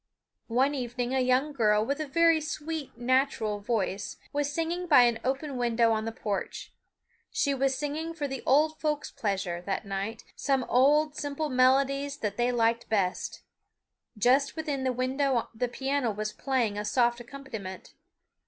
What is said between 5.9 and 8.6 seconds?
on the porch. She was singing for the